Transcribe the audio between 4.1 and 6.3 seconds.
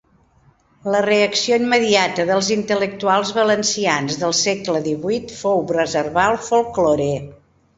del segle díhuit fou preservar